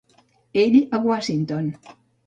[0.63, 1.71] Ell a Washington.